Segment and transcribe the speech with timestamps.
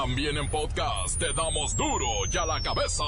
[0.00, 3.02] También en podcast te damos duro y a la cabeza.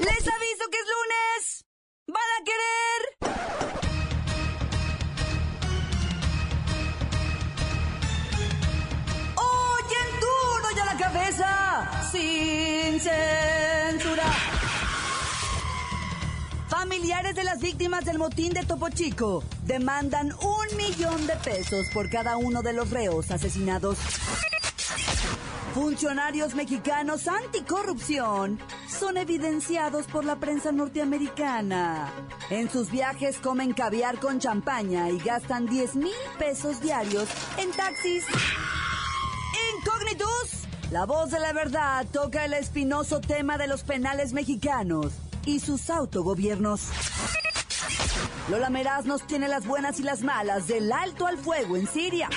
[0.00, 1.64] Les aviso que es lunes.
[2.08, 3.00] ¿Van a querer?
[9.36, 12.10] Oyen duro y a la cabeza.
[12.10, 14.32] Sin censura.
[16.68, 22.10] Familiares de las víctimas del motín de Topo Chico demandan un millón de pesos por
[22.10, 23.96] cada uno de los reos asesinados.
[25.74, 32.10] Funcionarios mexicanos anticorrupción son evidenciados por la prensa norteamericana.
[32.50, 37.28] En sus viajes comen caviar con champaña y gastan 10 mil pesos diarios
[37.58, 38.24] en taxis.
[39.76, 45.12] Incógnitus, la voz de la verdad toca el espinoso tema de los penales mexicanos
[45.44, 46.88] y sus autogobiernos.
[48.50, 52.30] Lola Meraz nos tiene las buenas y las malas del alto al fuego en Siria.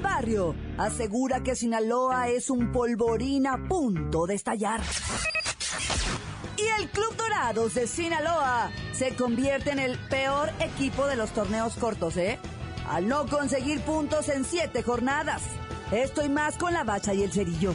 [0.00, 4.80] Barrio asegura que Sinaloa es un polvorín a punto de estallar.
[6.56, 11.74] Y el Club Dorados de Sinaloa se convierte en el peor equipo de los torneos
[11.74, 12.38] cortos, ¿eh?
[12.88, 15.42] Al no conseguir puntos en siete jornadas.
[15.90, 17.74] Estoy más con la bacha y el cerillo.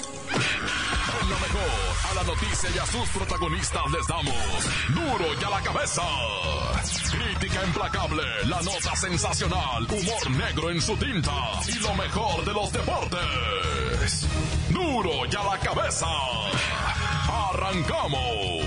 [1.53, 4.33] A la noticia y a sus protagonistas les damos
[4.89, 6.01] duro y a la cabeza.
[7.11, 11.31] Crítica implacable, la nota sensacional, humor negro en su tinta
[11.67, 14.27] y lo mejor de los deportes.
[14.69, 16.07] Duro y a la cabeza.
[17.51, 18.61] Arrancamos.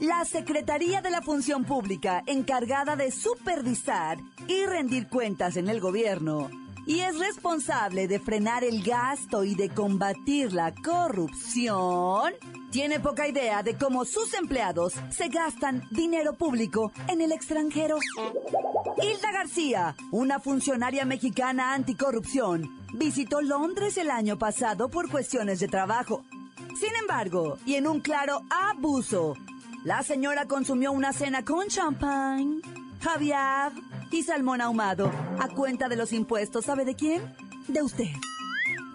[0.00, 6.50] La Secretaría de la Función Pública, encargada de supervisar y rendir cuentas en el gobierno,
[6.90, 12.32] y es responsable de frenar el gasto y de combatir la corrupción,
[12.72, 17.96] tiene poca idea de cómo sus empleados se gastan dinero público en el extranjero.
[19.00, 26.24] Hilda García, una funcionaria mexicana anticorrupción, visitó Londres el año pasado por cuestiones de trabajo.
[26.76, 29.36] Sin embargo, y en un claro abuso,
[29.84, 32.60] la señora consumió una cena con champán,
[33.00, 33.70] caviar
[34.10, 36.64] y salmón ahumado a cuenta de los impuestos.
[36.64, 37.22] ¿Sabe de quién?
[37.68, 38.10] De usted.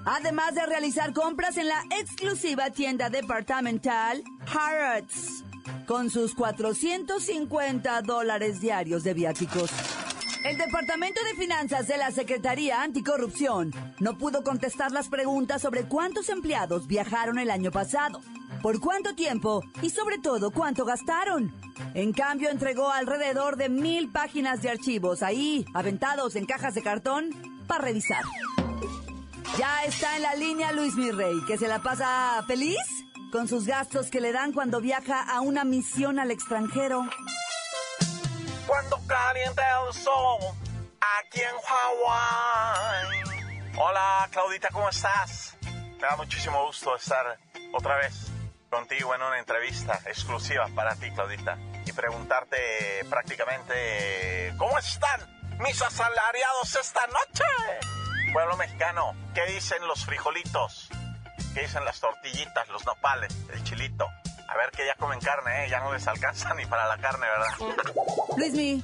[0.06, 5.44] Además de realizar compras en la exclusiva tienda departamental Harrods
[5.88, 9.72] con sus 450 dólares diarios de viáticos.
[10.44, 16.30] El Departamento de Finanzas de la Secretaría Anticorrupción no pudo contestar las preguntas sobre cuántos
[16.30, 18.22] empleados viajaron el año pasado,
[18.62, 21.54] por cuánto tiempo y sobre todo cuánto gastaron.
[21.94, 27.30] En cambio, entregó alrededor de mil páginas de archivos ahí, aventados en cajas de cartón,
[27.68, 28.24] para revisar.
[29.58, 32.78] Ya está en la línea Luis Mirrey, que se la pasa feliz
[33.32, 37.04] con sus gastos que le dan cuando viaja a una misión al extranjero.
[38.68, 40.40] Cuando calienta el sol,
[41.20, 43.24] aquí en Hawái.
[43.78, 45.58] Hola, Claudita, ¿cómo estás?
[46.00, 47.38] Me da muchísimo gusto estar
[47.74, 48.35] otra vez
[48.76, 52.58] contigo en una entrevista exclusiva para ti, Claudita, y preguntarte
[53.10, 55.22] prácticamente, ¿cómo están
[55.60, 57.46] mis asalariados esta noche?
[58.34, 60.90] Pueblo mexicano, ¿qué dicen los frijolitos?
[61.54, 64.08] ¿Qué dicen las tortillitas, los nopales, el chilito?
[64.50, 65.70] A ver que ya comen carne, ¿eh?
[65.70, 67.76] Ya no les alcanza ni para la carne, ¿verdad?
[68.36, 68.84] Luismi,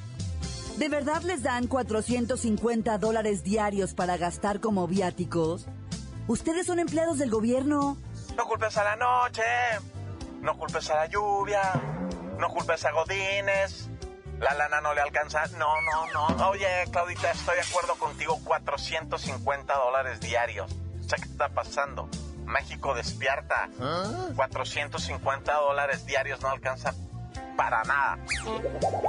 [0.77, 5.67] ¿de verdad les dan 450 dólares diarios para gastar como viáticos?
[6.27, 7.97] Ustedes son empleados del gobierno.
[8.35, 9.43] No culpes a la noche,
[10.41, 11.61] no culpes a la lluvia,
[12.37, 13.89] no culpes a Godines.
[14.39, 15.45] La lana no le alcanza.
[15.57, 16.49] No, no, no.
[16.49, 18.39] Oye, Claudita, estoy de acuerdo contigo.
[18.43, 20.71] 450 dólares diarios.
[20.99, 22.09] O sea, ¿qué está pasando?
[22.45, 23.69] México despierta.
[24.35, 26.95] 450 dólares diarios no alcanza
[27.55, 28.17] para nada.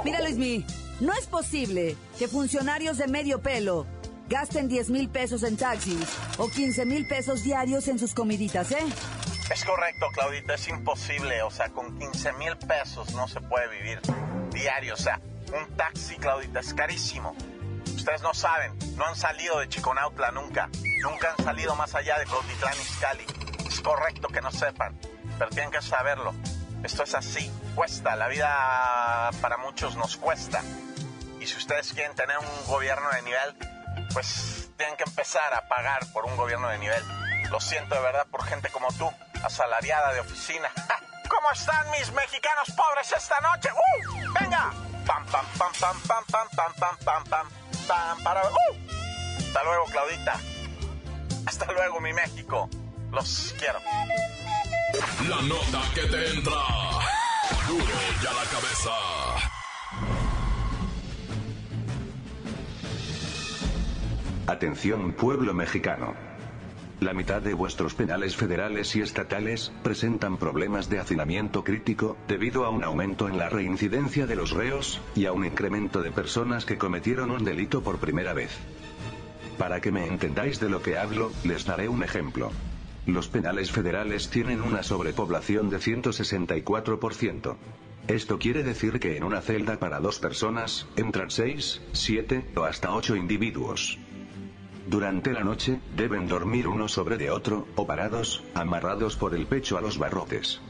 [0.03, 0.65] Mira, Luismi,
[0.99, 3.87] no es posible que funcionarios de medio pelo
[4.29, 8.85] gasten 10 mil pesos en taxis o 15 mil pesos diarios en sus comiditas, ¿eh?
[9.51, 11.41] Es correcto, Claudita, es imposible.
[11.43, 13.99] O sea, con 15 mil pesos no se puede vivir
[14.51, 14.93] diario.
[14.93, 17.35] O sea, un taxi, Claudita, es carísimo.
[17.95, 20.69] Ustedes no saben, no han salido de Chiconautla nunca.
[21.01, 23.25] Nunca han salido más allá de Cuautitlán Izcalli.
[23.67, 24.97] Es correcto que no sepan,
[25.37, 26.33] pero tienen que saberlo.
[26.83, 30.61] Esto es así, cuesta, la vida para muchos nos cuesta.
[31.39, 33.72] Y si ustedes quieren tener un gobierno de nivel,
[34.13, 37.03] pues tienen que empezar a pagar por un gobierno de nivel.
[37.49, 39.11] Lo siento de verdad por gente como tú,
[39.43, 40.71] asalariada de oficina.
[41.29, 43.69] ¿Cómo están mis mexicanos pobres esta noche?
[43.71, 44.33] ¡Uh!
[44.39, 44.71] ¡Venga!
[45.05, 47.49] Pam, pam, pam, pam, pam, pam, pam, pam, pam, pam,
[47.87, 48.43] pam, para...
[48.43, 48.93] ¡Uh!
[49.39, 50.39] Hasta luego, Claudita.
[51.45, 52.69] Hasta luego, mi México.
[53.11, 53.79] Los quiero.
[55.27, 56.61] La nota que te entra.
[57.67, 57.85] Duro
[58.21, 59.32] ya la cabeza.
[64.53, 66.13] Atención pueblo mexicano.
[66.99, 72.69] La mitad de vuestros penales federales y estatales presentan problemas de hacinamiento crítico, debido a
[72.69, 76.77] un aumento en la reincidencia de los reos, y a un incremento de personas que
[76.77, 78.51] cometieron un delito por primera vez.
[79.57, 82.51] Para que me entendáis de lo que hablo, les daré un ejemplo.
[83.07, 87.55] Los penales federales tienen una sobrepoblación de 164%.
[88.07, 92.93] Esto quiere decir que en una celda para dos personas, entran 6, 7 o hasta
[92.93, 93.97] 8 individuos.
[94.93, 99.75] Durante la noche, deben dormir uno sobre de otro, o parados, amarrados por el pecho
[99.75, 100.61] a los barrotes.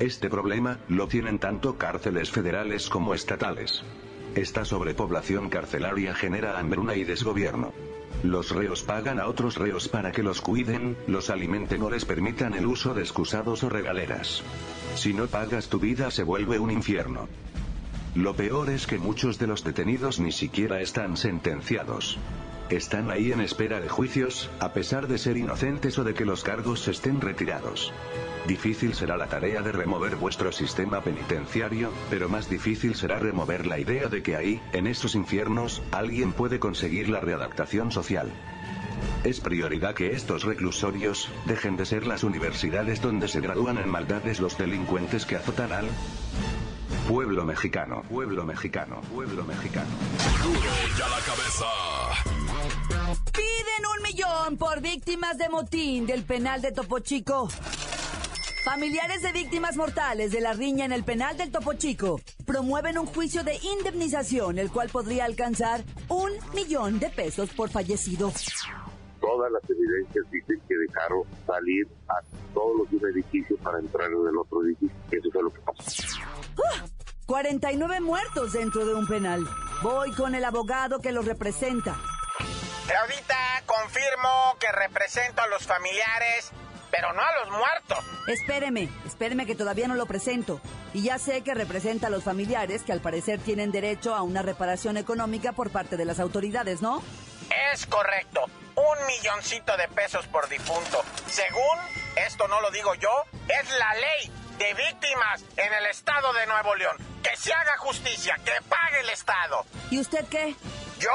[0.00, 3.82] Este problema, lo tienen tanto cárceles federales como estatales.
[4.34, 7.74] Esta sobrepoblación carcelaria genera hambruna y desgobierno.
[8.22, 12.54] Los reos pagan a otros reos para que los cuiden, los alimenten o les permitan
[12.54, 14.42] el uso de excusados o regaleras.
[14.94, 17.28] Si no pagas tu vida se vuelve un infierno.
[18.14, 22.18] Lo peor es que muchos de los detenidos ni siquiera están sentenciados.
[22.70, 26.42] Están ahí en espera de juicios, a pesar de ser inocentes o de que los
[26.42, 27.92] cargos estén retirados.
[28.46, 33.78] Difícil será la tarea de remover vuestro sistema penitenciario, pero más difícil será remover la
[33.78, 38.32] idea de que ahí, en estos infiernos, alguien puede conseguir la readaptación social.
[39.24, 44.40] Es prioridad que estos reclusorios dejen de ser las universidades donde se gradúan en maldades
[44.40, 45.88] los delincuentes que azotan al
[47.08, 49.90] pueblo mexicano, pueblo mexicano, pueblo mexicano.
[50.42, 50.60] Duro
[50.98, 52.43] ya la cabeza.
[53.32, 57.48] Piden un millón por víctimas de motín del penal de Topo Chico.
[58.64, 63.06] Familiares de víctimas mortales de la riña en el penal del Topo Chico promueven un
[63.06, 68.32] juicio de indemnización, el cual podría alcanzar un millón de pesos por fallecido.
[69.20, 72.20] Todas las evidencias dicen que dejaron salir a
[72.52, 74.96] todos los de un edificio para entrar en el otro edificio.
[75.10, 76.02] Eso fue lo que pasó.
[77.26, 79.46] 49 muertos dentro de un penal.
[79.82, 81.96] Voy con el abogado que los representa.
[82.86, 86.50] Claudita, confirmo que represento a los familiares,
[86.90, 87.98] pero no a los muertos.
[88.28, 90.60] Espéreme, espéreme que todavía no lo presento.
[90.92, 94.42] Y ya sé que representa a los familiares que al parecer tienen derecho a una
[94.42, 97.02] reparación económica por parte de las autoridades, ¿no?
[97.72, 98.44] Es correcto.
[98.76, 101.02] Un milloncito de pesos por difunto.
[101.26, 101.78] Según,
[102.16, 103.10] esto no lo digo yo,
[103.48, 106.96] es la ley de víctimas en el estado de Nuevo León.
[107.22, 109.64] Que se haga justicia, que pague el estado.
[109.90, 110.54] ¿Y usted qué?
[110.98, 111.10] ¿Yo?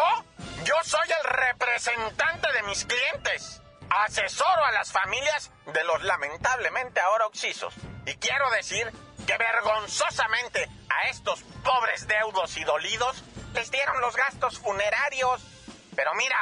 [0.64, 3.62] Yo soy el representante de mis clientes.
[3.90, 7.74] Asesoro a las familias de los lamentablemente ahora oxisos.
[8.06, 8.92] Y quiero decir
[9.26, 13.24] que vergonzosamente a estos pobres deudos y dolidos
[13.54, 15.42] les dieron los gastos funerarios.
[15.96, 16.38] Pero mira,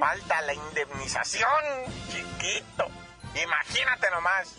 [0.00, 1.64] falta la indemnización,
[2.10, 2.88] chiquito.
[3.34, 4.54] Imagínate nomás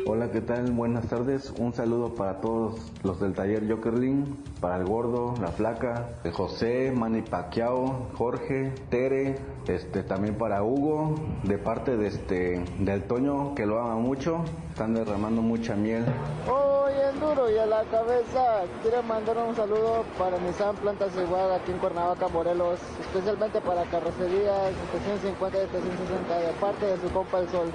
[0.05, 0.71] Hola, ¿qué tal?
[0.71, 1.53] Buenas tardes.
[1.57, 7.21] Un saludo para todos los del taller Jokerlin, para el gordo, la flaca, José, Manny
[7.21, 9.37] Pacquiao, Jorge, Tere,
[9.67, 14.93] este también para Hugo, de parte de este del Toño que lo ama mucho, están
[14.93, 16.05] derramando mucha miel.
[16.49, 18.63] Hoy en duro y a la cabeza.
[18.81, 22.79] Quiero mandar un saludo para Nissan Plantas Igual aquí en Cuernavaca, Morelos.
[23.01, 27.67] Especialmente para carrocerías 750 y 760 de parte de su compa El Sol.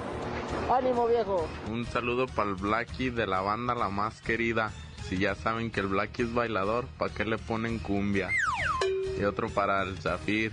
[0.71, 1.47] ¡Ánimo viejo!
[1.71, 4.71] Un saludo para el Blacky de la banda La Más Querida.
[5.07, 8.31] Si ya saben que el Blacky es bailador, ¿para qué le ponen cumbia?
[9.19, 10.51] Y otro para el Zafir,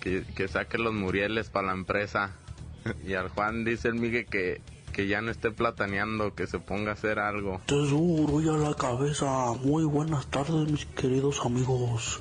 [0.00, 2.36] que, que saque los murieles para la empresa.
[3.04, 6.92] Y al Juan dice el Miguel que, que ya no esté plataneando, que se ponga
[6.92, 7.60] a hacer algo.
[7.66, 9.26] Te duro y a la cabeza.
[9.62, 12.20] Muy buenas tardes, mis queridos amigos.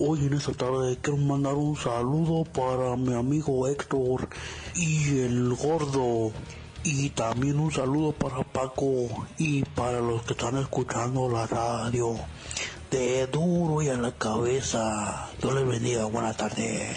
[0.00, 4.28] Hoy en esta tarde quiero mandar un saludo para mi amigo Héctor
[4.74, 6.32] y el gordo.
[6.82, 9.06] Y también un saludo para Paco
[9.38, 12.16] y para los que están escuchando la radio.
[12.90, 15.30] De duro y a la cabeza.
[15.40, 16.06] Dios les bendiga.
[16.06, 16.96] Buenas tardes.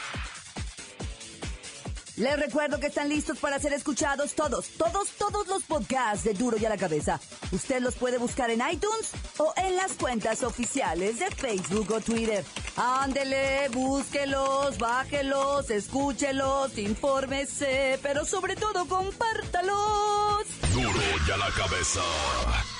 [2.17, 6.57] Les recuerdo que están listos para ser escuchados todos, todos, todos los podcasts de Duro
[6.57, 7.19] y a la Cabeza.
[7.51, 12.43] Usted los puede buscar en iTunes o en las cuentas oficiales de Facebook o Twitter.
[12.75, 20.45] Ándele, búsquelos, bájelos, escúchelos, infórmese, pero sobre todo compártalos.
[20.73, 22.01] Duro y a la cabeza.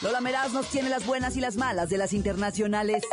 [0.01, 3.03] Lola Meraz nos tiene las buenas y las malas de las internacionales.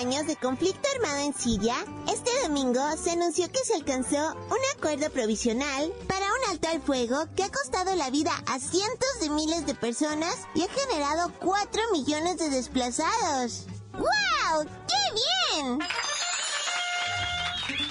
[0.00, 1.74] Años de conflicto armado en Siria,
[2.10, 7.26] este domingo se anunció que se alcanzó un acuerdo provisional para un alto al fuego
[7.36, 11.82] que ha costado la vida a cientos de miles de personas y ha generado cuatro
[11.92, 13.66] millones de desplazados.
[13.92, 14.64] ¡Wow!
[14.88, 15.78] ¡Qué bien!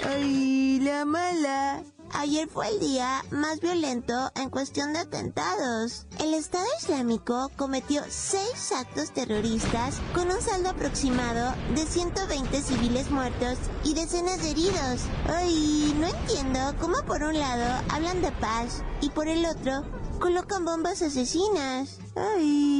[0.04, 1.84] ¡Ay, la mala!
[2.14, 6.06] Ayer fue el día más violento en cuestión de atentados.
[6.20, 13.58] El Estado Islámico cometió seis actos terroristas con un saldo aproximado de 120 civiles muertos
[13.84, 15.02] y decenas de heridos.
[15.28, 19.84] Ay, no entiendo cómo por un lado hablan de paz y por el otro
[20.20, 21.98] colocan bombas asesinas.
[22.16, 22.79] Ay.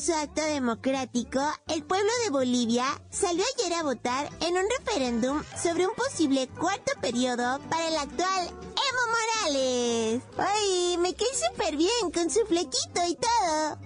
[0.00, 5.86] Valioso acto democrático, el pueblo de Bolivia salió ayer a votar en un referéndum sobre
[5.86, 9.02] un posible cuarto periodo para el actual Evo
[9.44, 10.22] Morales.
[10.38, 10.96] ¡Ay!
[10.98, 13.78] Me cae súper bien con su flequito y todo.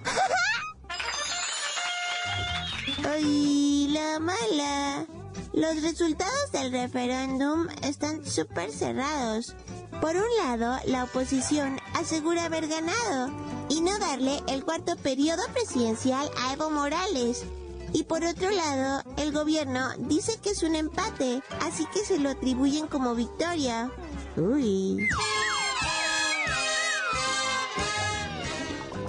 [3.10, 3.88] ¡Ay!
[3.90, 5.06] La mala.
[5.52, 9.56] Los resultados del referéndum están súper cerrados.
[10.00, 16.30] Por un lado, la oposición asegura haber ganado y no darle el cuarto periodo presidencial
[16.38, 17.44] a Evo Morales.
[17.92, 22.30] Y por otro lado, el gobierno dice que es un empate, así que se lo
[22.30, 23.90] atribuyen como victoria.
[24.36, 25.08] Uy.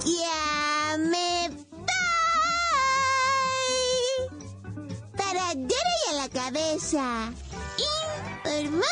[0.04, 1.50] Ya me.
[5.16, 7.32] Para y a la cabeza.
[8.44, 8.84] Informó.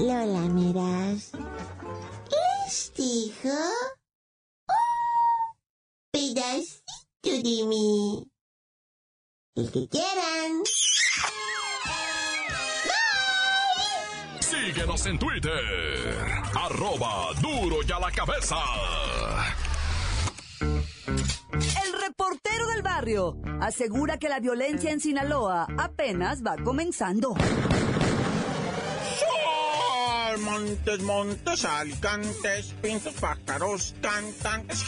[0.00, 1.30] Lola Meras.
[2.64, 3.48] Les dijo
[6.12, 8.30] un mí.
[9.54, 10.62] El que quieran.
[14.40, 15.52] Síguenos en Twitter,
[16.54, 18.56] arroba duro y a la cabeza.
[21.84, 27.34] El reportero del barrio asegura que la violencia en Sinaloa apenas va comenzando.
[29.18, 34.84] Sol, montes, montes, alicantes, pintos, pájaros, cantantes,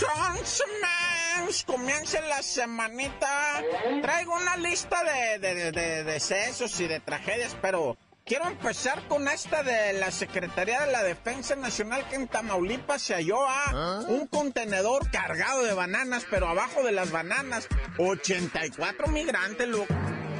[1.67, 3.63] comienza la semanita.
[4.03, 9.29] Traigo una lista de, de, de, de decesos y de tragedias, pero quiero empezar con
[9.29, 14.27] esta de la Secretaría de la Defensa Nacional que en Tamaulipas se halló a un
[14.27, 19.95] contenedor cargado de bananas, pero abajo de las bananas, 84 migrantes, loco.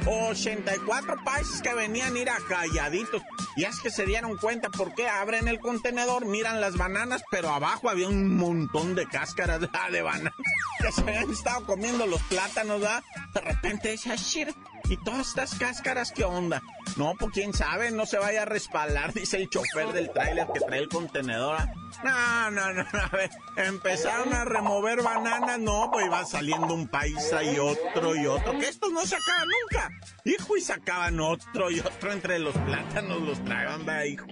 [0.07, 3.21] 84 países que venían a ir a calladitos.
[3.55, 7.89] Y es que se dieron cuenta porque abren el contenedor, miran las bananas, pero abajo
[7.89, 10.33] había un montón de cáscaras de bananas
[10.79, 13.03] que se habían estado comiendo los plátanos, ¿verdad?
[13.33, 14.49] De repente dice, "Ah, shit,
[14.89, 16.61] ¿y todas estas cáscaras qué onda?
[16.95, 20.59] No, pues quién sabe, no se vaya a respaldar, dice el chofer del tráiler que
[20.59, 21.59] trae el contenedor.
[22.03, 27.43] No, no, no, a ver, empezaron a remover bananas, no, pues iba saliendo un paisa
[27.43, 29.89] y otro y otro, que estos no se acaban nunca.
[30.25, 34.03] Hijo, y sacaban otro y otro entre los plátanos, los tragaban, ¿verdad?
[34.05, 34.27] hijo.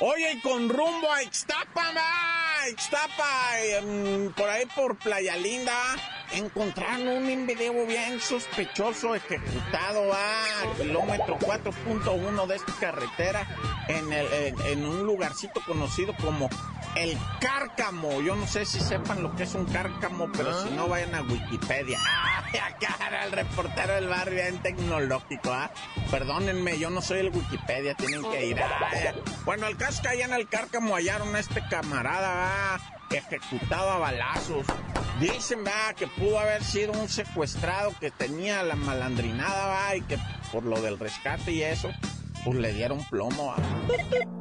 [0.00, 5.74] Oye, y con rumbo a Ixtapa, ma, Ixtapa, em, por ahí por Playa Linda,
[6.30, 13.44] encontraron un video bien sospechoso ejecutado a kilómetro 4.1 de esta carretera
[13.88, 16.48] en, el, en, en un lugarcito conocido como
[16.94, 18.20] el cárcamo.
[18.20, 21.22] Yo no sé si sepan lo que es un cárcamo, pero si no vayan a
[21.22, 21.98] Wikipedia.
[22.52, 25.52] ¡Ay, acá era el reportero del barrio en tecnológico!
[25.52, 25.70] ¿ah?
[26.10, 28.60] Perdónenme, yo no soy el Wikipedia, tienen que ir.
[28.60, 29.14] Ay,
[29.44, 32.80] bueno, el caso que allá en el cárcamo hallaron a este camarada ¿ah?
[33.10, 34.66] ejecutado a balazos.
[35.20, 35.94] Dicen ¿verdad?
[35.96, 39.94] que pudo haber sido un secuestrado que tenía la malandrinada ¿verdad?
[39.94, 40.18] y que
[40.52, 41.90] por lo del rescate y eso,
[42.44, 43.54] pues le dieron plomo.
[43.88, 44.37] ¿verdad?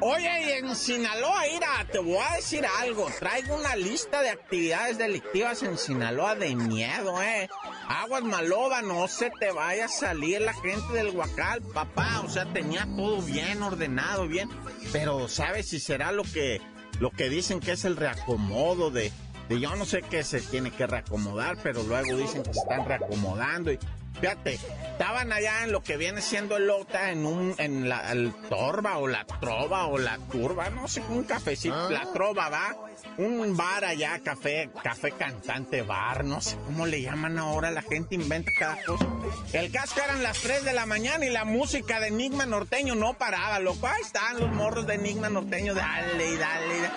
[0.00, 3.10] Oye, y en Sinaloa, Ira, te voy a decir algo.
[3.18, 7.48] Traigo una lista de actividades delictivas en Sinaloa de miedo, ¿eh?
[7.88, 12.20] Aguas Maloba, no se te vaya a salir la gente del Huacal, papá.
[12.24, 14.48] O sea, tenía todo bien ordenado, bien.
[14.92, 16.60] Pero, ¿sabes si será lo que,
[17.00, 19.12] lo que dicen que es el reacomodo de,
[19.48, 22.86] de yo no sé qué se tiene que reacomodar, pero luego dicen que se están
[22.86, 23.78] reacomodando y
[24.20, 24.58] Fíjate,
[24.92, 28.96] estaban allá en lo que viene siendo el Lota, en un, en la el Torba
[28.98, 32.76] o la Trova o la Turba, no sé, un cafecito, la Trova, va,
[33.18, 38.14] un bar allá, café, café cantante bar, no sé cómo le llaman ahora, la gente
[38.14, 39.06] inventa cada cosa.
[39.52, 43.14] El casco eran las 3 de la mañana y la música de Enigma Norteño no
[43.14, 46.95] paraba, loco, ahí están los morros de Enigma Norteño, dale y dale, y dale.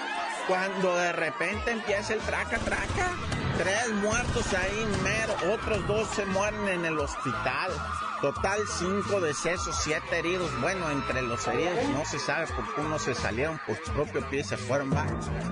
[0.49, 3.11] Cuando de repente empieza el traca, traca.
[3.59, 7.71] Tres muertos ahí mero, otros dos se mueren en el hospital.
[8.21, 10.49] Total, cinco decesos, siete heridos.
[10.59, 14.29] Bueno, entre los heridos no se sabe por qué unos se salieron por su propio
[14.29, 15.05] pie se fueron, va.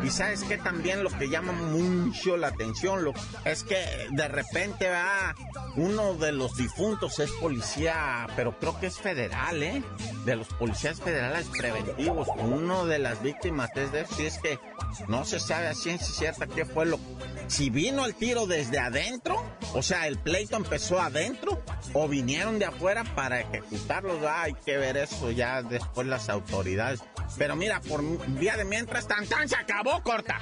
[0.03, 3.13] Y sabes que también lo que llama mucho la atención
[3.45, 5.35] es que de repente va
[5.75, 9.83] uno de los difuntos es policía, pero creo que es federal, ¿eh?
[10.25, 12.27] De los policías federales preventivos.
[12.37, 14.59] Uno de las víctimas es de si es que
[15.07, 16.99] no se sabe a ciencia cierta qué fue lo
[17.47, 19.41] si vino el tiro desde adentro,
[19.73, 24.23] o sea, el pleito empezó adentro, o vinieron de afuera para ejecutarlos.
[24.23, 27.01] Ah, hay que ver eso ya después las autoridades.
[27.37, 28.01] Pero mira, por
[28.39, 30.39] vía de mientras, tan tan se acabó, corta.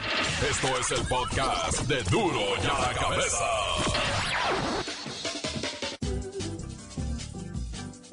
[0.50, 3.46] Esto es el podcast de Duro y a la Cabeza.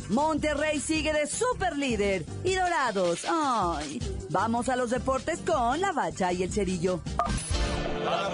[0.08, 3.24] Monterrey sigue de super líder y dorados.
[3.28, 7.00] Ay, vamos a los deportes con la bacha y el cerillo.
[8.04, 8.28] ¡La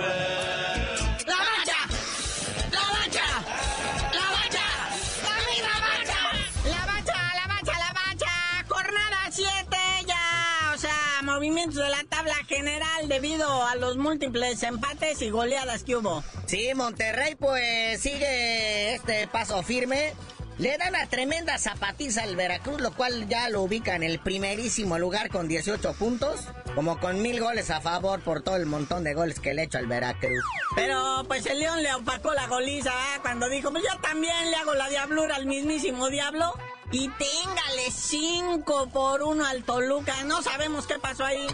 [11.58, 16.22] movimientos de la tabla general debido a los múltiples empates y goleadas que hubo.
[16.46, 20.12] Sí, Monterrey pues sigue este paso firme.
[20.58, 24.98] Le da una tremenda zapatiza al Veracruz, lo cual ya lo ubica en el primerísimo
[24.98, 29.14] lugar con 18 puntos, como con mil goles a favor por todo el montón de
[29.14, 30.44] goles que le ha hecho al Veracruz.
[30.74, 33.18] Pero pues el León le opacó la goliza ¿eh?
[33.22, 36.54] cuando dijo, pues yo también le hago la diablura al mismísimo diablo.
[36.90, 40.24] Y téngale 5 por 1 al Toluca.
[40.24, 41.46] No sabemos qué pasó ahí.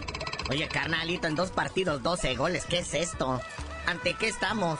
[0.49, 3.41] Oye, carnalito, en dos partidos, 12 goles, ¿qué es esto?
[3.85, 4.79] ¿Ante qué estamos?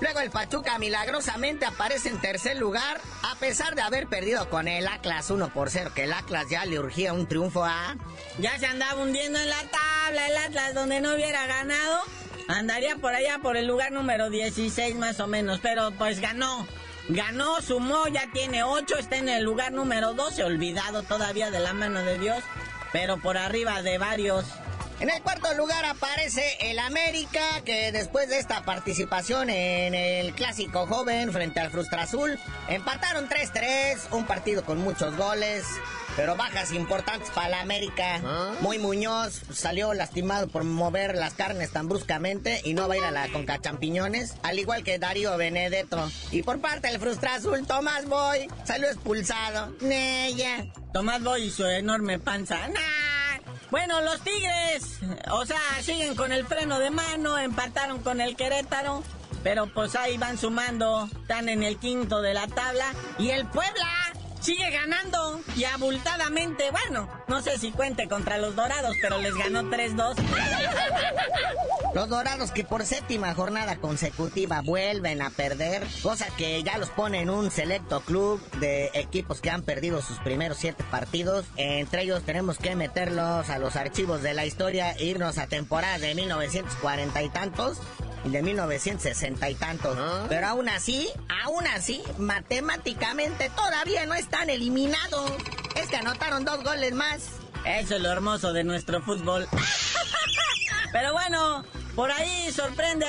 [0.00, 4.88] Luego el Pachuca milagrosamente aparece en tercer lugar, a pesar de haber perdido con el
[4.88, 7.96] Atlas 1 por 0, que el Atlas ya le urgía un triunfo a...
[8.38, 12.00] Ya se andaba hundiendo en la tabla el Atlas donde no hubiera ganado.
[12.48, 16.66] Andaría por allá por el lugar número 16 más o menos, pero pues ganó.
[17.12, 21.72] Ganó, sumó, ya tiene 8, está en el lugar número 12, olvidado todavía de la
[21.72, 22.44] mano de Dios,
[22.92, 24.44] pero por arriba de varios.
[25.00, 30.86] En el cuarto lugar aparece el América, que después de esta participación en el clásico
[30.86, 35.64] joven frente al Frustra Azul, empataron 3-3, un partido con muchos goles,
[36.16, 38.20] pero bajas importantes para la América.
[38.60, 43.04] Muy Muñoz salió lastimado por mover las carnes tan bruscamente y no va a ir
[43.04, 46.10] a la Conca Champiñones, al igual que Darío Benedetto.
[46.30, 49.74] Y por parte del Frustra Azul, Tomás Boy salió expulsado.
[49.80, 50.66] Nella.
[50.92, 52.68] Tomás Boy y su enorme panza.
[52.68, 53.29] ¡Nah!
[53.70, 54.98] Bueno, los Tigres,
[55.30, 59.04] o sea, siguen con el freno de mano, empataron con el Querétaro,
[59.44, 62.92] pero pues ahí van sumando, están en el quinto de la tabla.
[63.18, 64.09] Y el Puebla
[64.40, 69.62] sigue ganando y abultadamente, bueno, no sé si cuente contra los Dorados, pero les ganó
[69.64, 70.16] 3-2.
[71.94, 77.20] Los Dorados que por séptima jornada consecutiva vuelven a perder, cosa que ya los pone
[77.20, 81.46] en un selecto club de equipos que han perdido sus primeros siete partidos.
[81.56, 86.00] Entre ellos tenemos que meterlos a los archivos de la historia e irnos a temporadas
[86.00, 87.78] de 1940 y tantos
[88.24, 89.96] de 1960 y tantos.
[90.28, 91.08] Pero aún así,
[91.44, 95.32] aún así, matemáticamente todavía no están eliminados.
[95.76, 97.30] Es que anotaron dos goles más.
[97.64, 99.46] Eso es lo hermoso de nuestro fútbol.
[100.92, 101.64] Pero bueno,
[102.00, 103.04] por ahí sorprende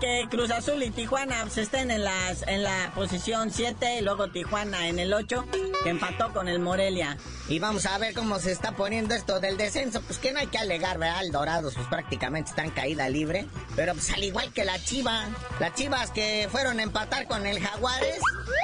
[0.00, 4.28] que Cruz Azul y Tijuana se estén en, las, en la posición 7 y luego
[4.28, 5.44] Tijuana en el 8,
[5.84, 7.18] que empató con el Morelia.
[7.50, 10.00] Y vamos a ver cómo se está poniendo esto del descenso.
[10.00, 11.22] Pues que no hay que alegar, ¿verdad?
[11.22, 13.46] El Dorados pues prácticamente está en caída libre.
[13.76, 17.60] Pero pues al igual que la Chiva, las Chivas que fueron a empatar con el
[17.60, 18.20] Jaguares.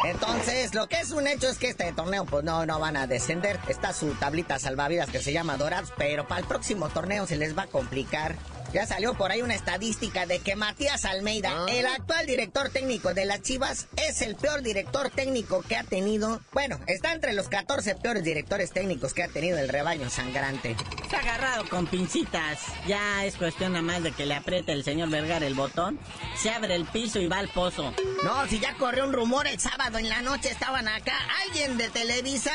[0.07, 3.07] Entonces, lo que es un hecho es que este torneo pues no, no van a
[3.07, 3.61] descender.
[3.69, 7.59] Está su tablita salvavidas que se llama Dorados, pero para el próximo torneo se les
[7.59, 8.37] va a complicar.
[8.73, 11.67] Ya salió por ahí una estadística de que Matías Almeida, ah.
[11.71, 16.41] el actual director técnico de las Chivas, es el peor director técnico que ha tenido.
[16.53, 20.77] Bueno, está entre los 14 peores directores técnicos que ha tenido el rebaño sangrante.
[21.03, 22.61] Está agarrado con pincitas.
[22.87, 25.99] Ya es cuestión nada más de que le apriete el señor Vergara el botón,
[26.37, 27.95] se abre el piso y va al pozo.
[28.25, 31.17] No, si ya corrió un rumor el sábado en la noche, estaban acá.
[31.47, 32.53] Alguien de Televisa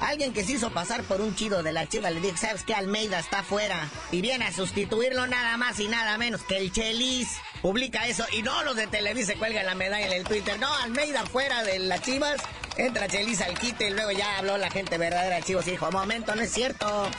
[0.00, 2.74] Alguien que se hizo pasar por un chido de la chiva le dijo, ¿sabes qué?
[2.74, 3.88] Almeida está fuera.
[4.12, 7.28] Y viene a sustituirlo nada más y nada menos que el Chelis.
[7.62, 10.58] Publica eso y no los de Televisa cuelgan la medalla en el Twitter.
[10.60, 12.40] No, Almeida fuera de las chivas.
[12.76, 15.90] Entra Chelis al quite y luego ya habló la gente verdadera de chivos y dijo,
[15.90, 17.10] momento, no es cierto.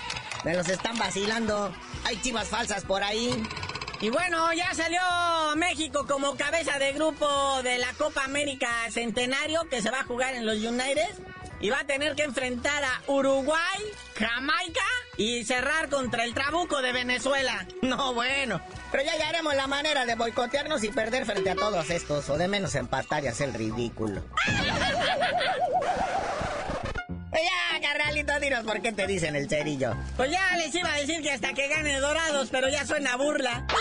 [0.46, 1.74] Me los están vacilando.
[2.06, 3.44] Hay chivas falsas por ahí.
[4.00, 5.02] Y bueno, ya salió
[5.58, 10.36] México como cabeza de grupo de la Copa América Centenario que se va a jugar
[10.36, 11.10] en los United
[11.62, 13.80] y va a tener que enfrentar a Uruguay,
[14.18, 14.86] Jamaica
[15.18, 17.66] y cerrar contra el Trabuco de Venezuela.
[17.82, 18.62] No, bueno.
[18.92, 22.48] Pero ya hallaremos la manera de boicotearnos y perder frente a todos estos, o de
[22.48, 24.22] menos empatar y hacer ridículo.
[27.32, 29.96] Ya, carnalito, dinos por qué te dicen el cerillo.
[30.18, 33.66] Pues ya les iba a decir que hasta que gane Dorados, pero ya suena burla.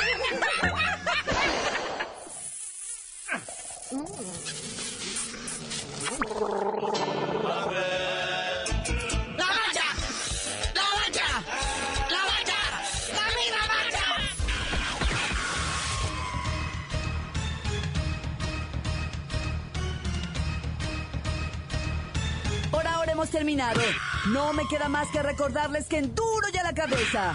[23.19, 23.81] hemos terminado.
[24.29, 27.35] No me queda más que recordarles que en duro ya la cabeza.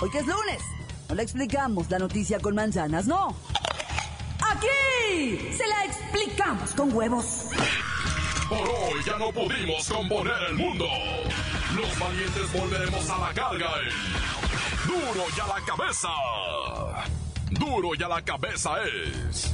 [0.00, 0.62] Hoy que es lunes,
[1.08, 3.34] no le explicamos la noticia con manzanas, no.
[4.48, 7.46] Aquí se la explicamos con huevos.
[8.48, 10.86] Por hoy ya no pudimos componer el mundo.
[11.74, 13.70] Los valientes volveremos a la carga.
[14.86, 16.08] Duro ya la cabeza.
[17.50, 19.53] Duro ya la cabeza es.